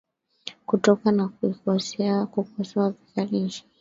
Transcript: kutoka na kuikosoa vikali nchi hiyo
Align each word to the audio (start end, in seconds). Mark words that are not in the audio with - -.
kutoka 0.65 1.11
na 1.11 1.27
kuikosoa 1.27 2.89
vikali 2.89 3.39
nchi 3.39 3.59
hiyo 3.61 3.69